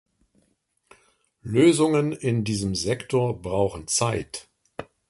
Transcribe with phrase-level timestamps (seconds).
[1.43, 4.49] Lösungen in diesem Sektor brauchen Zeit.